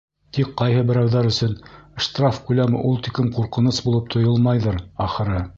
Тик 0.35 0.47
ҡайһы 0.61 0.79
берәүҙәр 0.91 1.29
өсөн 1.31 1.53
штраф 2.07 2.41
күләме 2.49 2.83
ул 2.93 2.99
тиклем 3.09 3.31
ҡурҡыныс 3.39 3.85
булып 3.89 4.11
тойолмайҙыр, 4.17 4.85
ахыры. 5.09 5.49